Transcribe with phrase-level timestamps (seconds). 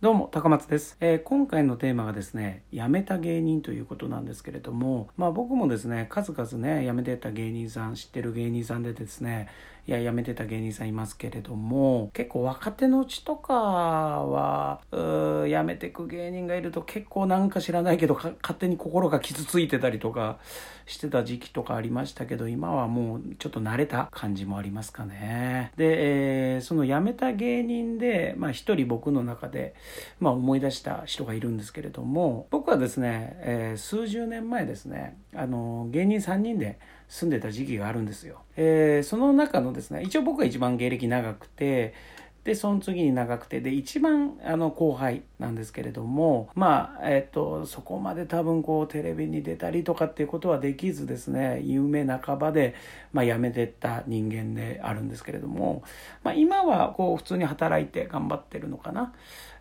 [0.00, 9.48] どうも、高松です、えー今回のテーマがですね、辞めた芸人ということなんですけれども、まあ僕もですね、数々ね、辞めてた芸人さん、知ってる芸人さんでですね、
[9.88, 20.40] いや、辞めてた芸人さんいますけれども、結構若手のうちとかは、うー辞めてく芸人がいると結構なんか知らないけど、勝手に心が傷ついてたりとか
[20.84, 25.72] してた時期とかありましたけど、今はもうちょっと慣れた感じもありますかね。
[25.78, 29.74] で、えーその辞めた芸人で、まあ一人僕の中で、
[30.20, 36.78] まあ、思い出した人がいるんですけれども僕はですね、えー数十年前ですねあの芸人3人で
[37.08, 40.02] 住んでた時期があるんですよ、えーその中のですね。
[40.02, 41.94] 一応僕が一番芸歴長くて
[42.48, 52.74] でその次に長くてで一番あの後輩なんですけれどもまあえっ、とそこまで多分こうテレビに出たりとかっていうことはできずですね夢半ばで、
[53.12, 55.82] まあ、辞めてった人間であるんですけれども、
[56.22, 59.12] まあ、今はこう普通に働いて頑張ってるのかな、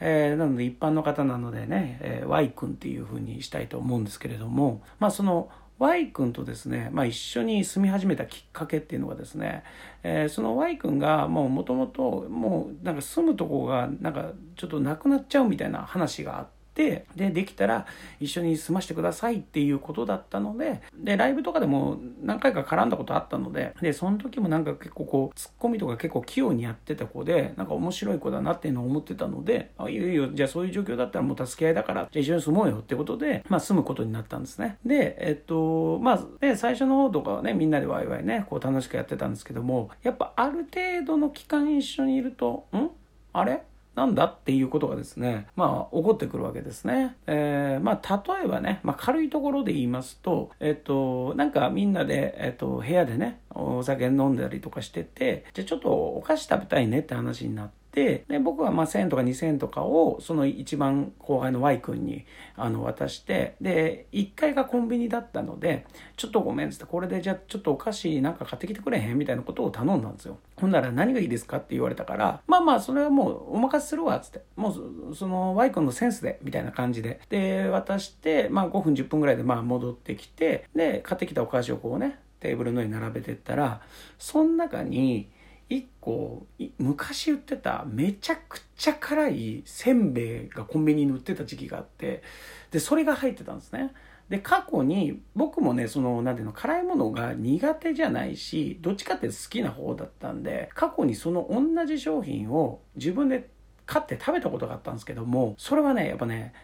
[0.00, 9.64] えーなので一般の方なのでね、えー Y 君っていうふうにしたいと思うんですけれどもまあその Y 君とですね、まあ、一緒に住み始めたきっかけっていうのがですね、
[10.02, 16.53] えーその Y 君がもともともうなんか住むとこがなんかちょっとなくなっちゃうみたいな話があって。
[16.74, 17.86] でできたら
[18.18, 34.78] 一緒に住ましてくださいっていうことだったのででライブとかでも何回か絡んだことあったのででその時もなんか結構こうツッコミとか結構器用にやってた子でなんか面白い子だなっていうのを思ってたのであいいよいいよじゃあそういう状況だったらもう助け合いだからじゃあ一緒に住もうよってことで、まあ、住むことになったんですね。
[34.84, 42.90] でえっとまあで最初の方とかはねみんなでワイワイねこう楽しくやってたんですけどもやっぱある程度の期間一緒にいるとん？
[43.32, 43.62] あれ？
[43.94, 47.16] なんだっていうことがですね、まあ、起こってくるわけですね。
[47.26, 65.86] えーまあ、例えばね、まあ、軽いところで言いますと、えっと、なんかみんなで、えっと、部屋でね、お酒飲んだりとかしてて、じゃあちょっとお菓子食べたいねって話になって、で僕はまあ1000とか2000とかをその一番後輩の Y 君にあの渡してで1階がコンビニだったので
[66.16, 70.38] ちょっとごめんっつってこれでじゃあちょっとお菓子なんか買ってきてくれへんみたいなことを頼んだんですよ。
[70.56, 74.70] ほんなら何がいいですかって言われたからまあまあそれはもうお任せするわっつっても
[75.10, 77.20] うその Y 君のセンスでみたいな感じで。
[77.28, 83.80] で渡してまあ5分10分ぐらいでまあ戻ってきてで買ってきたお菓子をこうねテーブルの上に並べてったら
[84.18, 85.30] その中に
[85.68, 86.46] 一個
[86.78, 92.22] 昔売ってためちゃくちゃ辛いせんべいがコンビニに売ってた時期があって
[92.70, 93.92] でそれが入ってたんですね
[94.28, 103.50] で過去に僕もねその何ていうの辛いものが苦手じゃないしどっちかって好きな方だったんで過去にその同じ商品を自分で
[103.86, 106.54] 買って食べたことがあったんですけどもそれはねやっぱね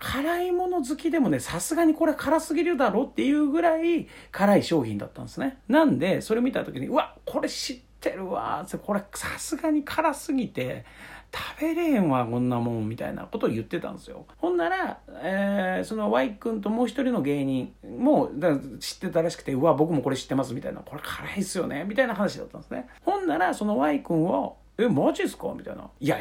[0.00, 5.58] 辛いもの好きでもね、さすがにこれ辛すぎるだろっていうぐらい辛い商品だったんですね。
[5.68, 10.84] なんで、それ見た時に、うわ、これ知ってるわーこれさすがに辛すぎて、
[11.32, 14.26] 食べれんわ、こんなもん、みたいなことを言ってたんですよ。
[14.38, 20.80] ほんなら、えーその Y 君ともう一人の芸人もだ知ってたらしくて、うわ、僕もこれ知ってます、みたいな。
[20.80, 22.88] これ辛いっすよね、みたいな話だったんですね。
[23.04, 25.52] ほんなら、その Y 君を、え、マジっすか？
[25.56, 25.88] みたいな。
[26.00, 26.18] いや、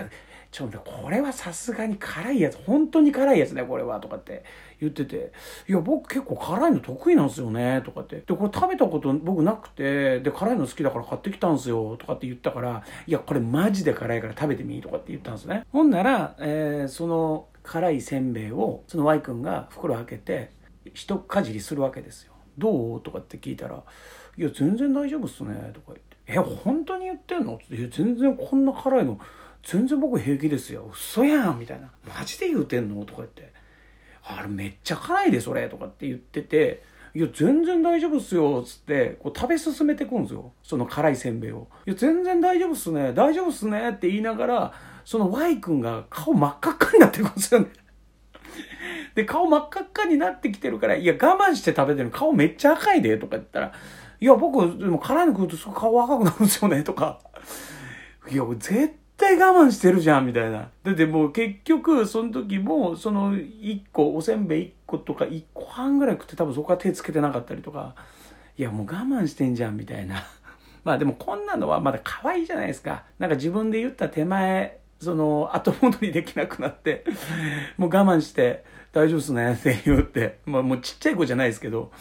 [0.52, 4.44] ちょっと、これはさすがに辛いやつ、本当に辛いやつね、これは、とかって
[4.80, 5.32] 言ってて、
[5.68, 8.16] いや、僕結構辛いの得意なんですよね、とかって。
[8.18, 15.66] で、これ食べたこと僕なくて、で、辛いの好きだから買ってきたんですよ、とかって言ったから、いや、これマジで辛いから食べてみ、とかって言ったんですね。
[15.72, 20.50] ほんなら、えーその辛いせんべいを、その Y 君が袋開けて、
[20.96, 22.34] 一かじりするわけですよ。
[22.58, 23.02] どう？
[23.02, 23.84] とかって聞いたら、
[24.38, 26.18] いや、全然大丈夫っすね、とか言って。
[26.26, 27.56] え、本当に言ってんの？
[27.56, 29.20] っていや全然こんな辛いの、
[29.64, 30.90] 全然僕平気ですよ。
[30.92, 31.92] 嘘やんみたいな。
[32.08, 33.04] マジで言うてんの？
[33.06, 33.52] とか言って。
[34.24, 36.84] あれめっちゃ辛いで、それとかって言ってて、
[37.16, 40.54] いや、全然大丈夫っすよ、つって、こう食べ進めてくんですよ。
[40.62, 41.68] その辛いせんべいを。
[41.88, 44.74] いや、全然大丈夫っすね、大丈夫っすねって言いながら、
[45.06, 47.68] その Y 君が顔真っ赤っかになってくんですよね。
[49.16, 53.74] で、顔真っ赤っかになってきてるから、いや、我慢して食べてる顔めっちゃ赤いで、とか言ったら、
[54.20, 57.20] いや、僕、でも辛いの食うとすぐ顔赤くなるんですよね、とか。
[58.30, 60.70] いや、絶対我慢してるじゃん、みたいな。
[60.84, 67.96] だってもう結局、その時も、その1個、おせんべい1個とか1個半ぐらい食って多分そこから手つけてなかったりとか、
[68.58, 70.24] いや、もう我慢してんじゃん、みたいな。
[70.84, 73.04] まあでもこんなのはまだ可愛いじゃないですか。
[73.20, 77.04] なんか自分で言った手前、その後戻りできなくなって、
[77.78, 81.92] もう我慢して大丈夫っすねって言って、まあもうちっちゃい子じゃないですけど、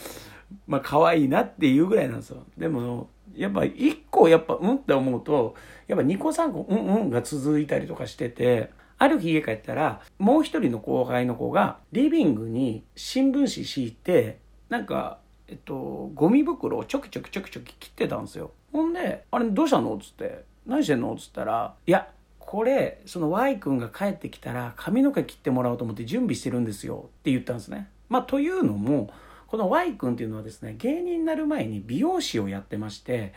[0.67, 2.45] まあ可愛いなっていうぐらいなんですよ。
[2.57, 5.55] でも、やっぱ一個やっぱうんって思うと、
[5.87, 18.51] やっぱ2個3個うんうんが続いたりとかしてて、ある日家帰ったら、もう一人の後輩の子がリビングに新聞紙敷いて、なんか、えっと、ゴミ袋をちょきちょきちょきちょき切ってたんですよ。
[18.73, 19.95] ほんで、あれどうしたの？
[19.95, 21.15] っつって、何してんの？
[21.15, 22.09] っつったら、いや、
[22.39, 27.91] ここれその Y 君が帰ってきたら髪の毛切ってもらおうと思って準備してるんですよって言ったんですね。
[28.09, 29.11] まあ、というのも
[29.49, 33.33] この Y 君っていうのはですね芸人になる前に美容師をやってまして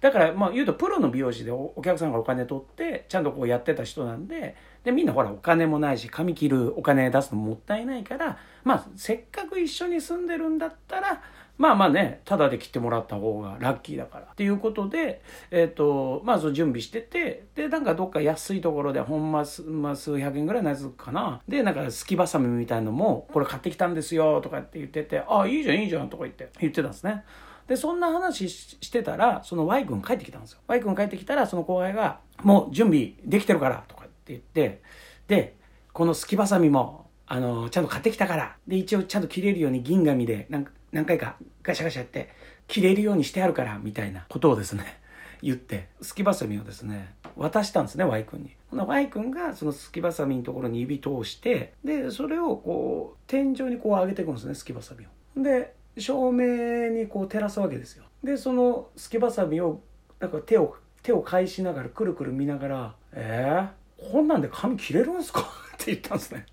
[0.00, 11.22] だからまあ言うとプロの美容師でお客さんがお金取ってちゃんとこうやってた人なんででみんなほらお金もないし髪切るお金出すのもったいないからまあせっかく一緒に住んでるんだったら
[11.58, 14.24] まあまあね、ただで切ってもらった方がラッキーだから。
[14.24, 21.40] っていうことで、えっ、ー、と、まあ準備してて、で、なんかどっか安いところで、ほんま、まあ、数百円ぐらいのやつかな。
[21.46, 27.24] で、なんかすきばさみみたいのも、これ買ってきたんですよ、とかって言ってて、ああ、いいじゃん、いいじゃん、とか言って、言ってたんですね。
[27.68, 30.60] で、そんな話してたら、その Y 君帰ってきたんですよ。
[30.66, 34.82] Y 君帰ってきたら、その後輩が、もう準備できてるから、とかって言って、
[35.28, 35.56] で、
[35.92, 38.56] このすきばさみも、あの、ちゃんと買ってきたから。
[38.66, 42.28] で、一応ちゃんと切れるように銀紙で、なんか、何回かガシャガシャやって
[42.68, 44.98] 切れるようにしてあるからみたいなことをですね
[45.42, 48.50] 言ってすきばさみをですね渡したんですね Y 君に。
[48.70, 55.42] ほな Y 君がそのすきばさみのところに指通してでそれをこう天井にこう上げていくんですねすきばさみを。
[55.42, 58.04] で照明にこう照らすわけですよ。
[58.22, 59.80] でそのすきばさみを
[60.20, 65.40] なんか手を手を返しながらくるくる見ながら「えー、こんなんで髪切れるんすか?」
[65.74, 66.46] って言ったんですね。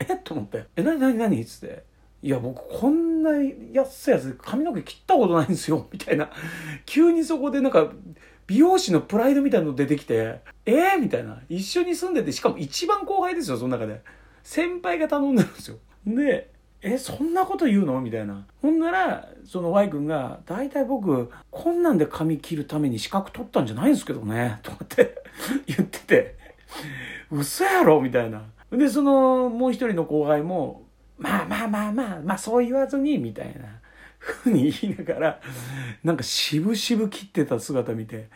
[0.00, 0.12] え？
[0.12, 1.84] っと思って「え何何何?」っつって。
[2.22, 3.32] いや、僕こんな
[3.72, 6.30] 安いやつ髪の毛切ったことないんですよ、 みたいな。
[6.84, 7.92] 急にそこでなんか、
[8.46, 11.42] 美容師のプライドみたいなの出てきて、えー、みたいな。
[11.48, 14.02] 一緒に住んでて、しかも一番後輩ですよ、その中で。
[14.44, 15.78] 先輩が頼んでるんですよ。
[16.06, 16.50] で、
[16.82, 18.00] え、そんなこと言うの？
[18.00, 18.46] みたいな。
[18.62, 25.16] ほんなら、その Y 君が、大体僕、こんなんで髪切るために資格取ったんじゃないんですけどね、とかって
[25.66, 26.36] 言ってて、
[27.30, 28.00] 嘘やろ？
[28.00, 28.44] みたいな。
[28.70, 30.85] で、その、もう一人の後輩も、
[31.18, 33.80] まあまあまあまあ、まあそう言わずに、みたいな
[34.18, 35.40] ふうに言いながら、
[36.04, 38.28] なんか渋々切ってた姿見て、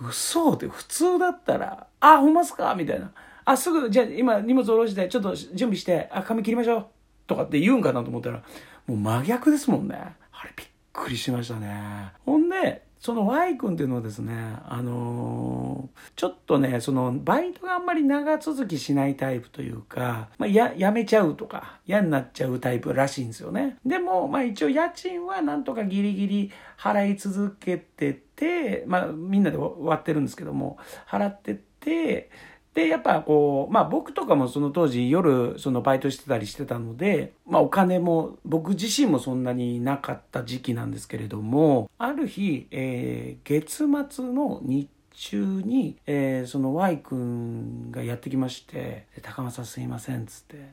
[0.00, 3.12] 嘘って普通だったら、あ、ほんますかみたいな。
[3.44, 6.86] あ、すぐ、じゃあ今荷物下ろして、ちょっと準備して、あ、髪切りましょう。
[7.26, 8.42] とかって言うんかなと思ったら、
[8.86, 9.96] もう真逆ですもんね。
[9.96, 12.12] あれびっくりしましたね。
[12.24, 23.76] ほんで、その Y 君っていうのはですね、あのー、ちょっとね、そのバイトがあんまり長続きしないタイプというか、まあ、や、やめちゃうとか、嫌になっちゃうタイプらしいんですよね。
[23.84, 32.30] でも、まあ一応家賃はなんとかギリギリ払い続けてて、まあみんなで割ってるんですけども、払ってて、
[32.74, 50.72] で、やっぱこう、まあ僕とかもその当時夜そのバイトしてたりしてたので、まあお金も僕自身もそんなになかった時期なんですけれども、ある日、えー、月末の日中に、えー、その Y 君がやってきまして、高松さんすいません、つって、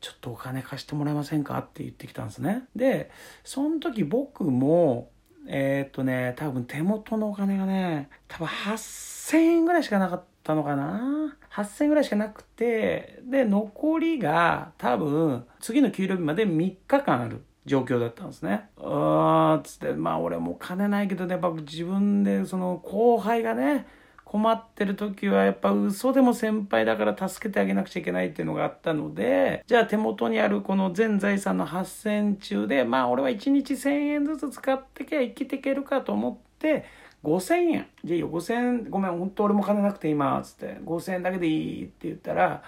[0.00, 1.58] ちょっとお金貸してもらえませんか？
[1.58, 2.64] って言ってきたんですね。
[2.76, 3.10] で、
[3.42, 5.10] その時僕も、
[5.48, 10.31] えー、っとね、多分手元のお金がね、多分8000円ぐらいしかなかった。
[10.42, 18.68] たのかな？8000ぐらいしかなくて、で、残りが多分、次の給料日まで3日間ある状況だったんですね。
[18.76, 23.86] うーん、つって、まあ俺も金ないけどね、やっぱ自分で、その後輩がね、
[24.32, 36.86] 困ってる時はやっぱ嘘でも先輩だから助けてあげなくちゃいけないっていうのがあったので、じゃあ手元にあるこの全財産の8000中で、まあ俺は1日1000円ずつ使ってきゃ生きていけるかと思って、
[37.24, 37.86] 5000円。
[38.04, 42.62] じゃあいいよ、5000円、ごめん、本当俺も金なくて今、つって、5000円だけでいいって言ったら、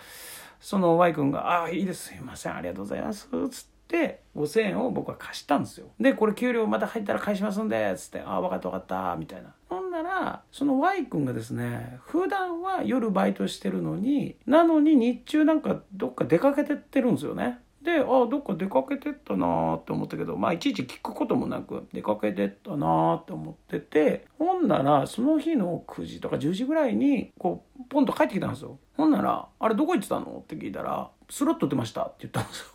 [0.60, 5.88] その Y 君が、ああ、いいです、すいません、ありがとうございます、つって、5000円を僕は貸したんですよ。
[6.00, 9.54] で、これ給料また入ったら返しますんで、つって、ああ、分かった分かった、みたいな。
[9.68, 17.58] ほんなら、その Y 君がですね、普段は夜バイトしてるのに、なのに日中なんかどっか出かけてってるんですよね。
[17.84, 28.78] で、ああ、どっか出かけてったなーって思ったけど、まあ、いちいち聞くこともなく、出かけてったなーって思ってて、ほんなら、その日の9時とか10時ぐらいに、こう、ポンと帰ってきたんですよ。
[28.96, 32.66] ほんなら、あれどこ行ってたのって聞いたら、スロット出ましたって言ったんですよ。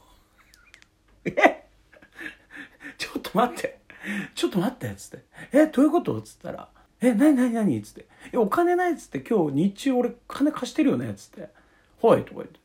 [1.43, 1.65] え？
[2.99, 3.79] ちょっと待って。
[4.35, 5.25] ちょっと待ってっ、つって。
[5.53, 6.19] え、どういうこと？
[6.19, 6.69] っつったら、
[7.01, 7.81] え、なになになに？
[7.81, 8.07] つって。
[8.31, 11.09] え、お金ないっつって今日日中俺金貸してるよね？
[11.09, 11.49] っつって。
[12.01, 12.59] はい、とか言って。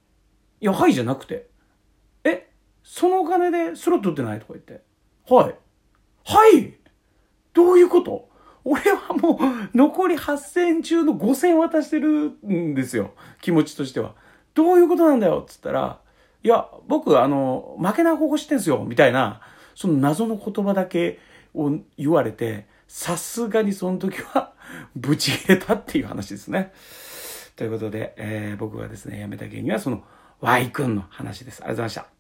[0.61, 1.49] いや、はいじゃなくて。
[2.25, 2.51] え
[2.83, 4.41] そのお金でスロット売ってない？
[4.41, 4.83] とか言って。
[5.29, 5.55] はい。
[6.25, 6.75] はい？
[7.53, 8.29] どういうこと？
[8.65, 12.09] 俺はもう残り8000円中の5000円渡してる
[12.47, 13.13] んですよ。
[13.43, 14.15] 気持ちとしては。
[14.55, 15.41] どういうことなんだよ？
[15.43, 16.01] っつったら、
[16.43, 18.85] いや、僕、あの、負けない方法知ってんすよ。
[18.87, 19.41] みたいな、
[19.75, 21.19] その謎の言葉だけ
[21.55, 24.53] を言われて、さすがにその時は、
[24.95, 26.73] ブチ切れたっていう話ですね。
[27.57, 30.03] ということで、えー、僕がですね、辞めた原因はその
[30.41, 31.63] Y 君の話です。
[31.63, 32.14] ありがとうございました。